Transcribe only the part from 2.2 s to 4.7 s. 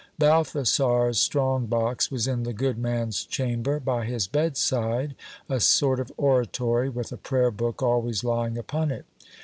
in the good man's chamber, by his bed